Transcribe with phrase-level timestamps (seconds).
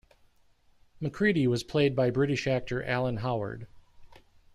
[0.99, 3.67] McCready was played by British actor Alan Howard.